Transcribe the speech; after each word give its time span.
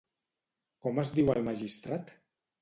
Com 0.85 1.01
es 1.03 1.11
diu 1.19 1.29
el 1.35 1.45
magistrat? 1.49 2.11